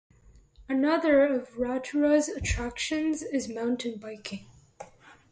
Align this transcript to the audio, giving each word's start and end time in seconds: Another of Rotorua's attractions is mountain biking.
Another 0.67 1.23
of 1.23 1.57
Rotorua's 1.59 2.27
attractions 2.27 3.21
is 3.21 3.47
mountain 3.47 3.99
biking. 3.99 4.47